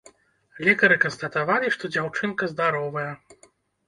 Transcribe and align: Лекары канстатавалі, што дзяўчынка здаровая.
Лекары 0.67 0.95
канстатавалі, 1.03 1.67
што 1.75 1.89
дзяўчынка 1.97 2.49
здаровая. 2.55 3.05